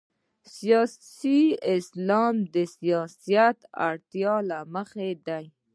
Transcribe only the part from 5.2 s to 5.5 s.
ده.